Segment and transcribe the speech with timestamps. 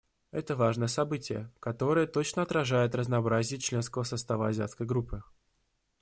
[0.31, 5.21] Это важное событие, которое точно отражает разнообразие членского состава Азиатской группы.